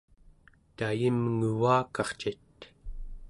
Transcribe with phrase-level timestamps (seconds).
[0.77, 2.59] tayimnguvakarcit?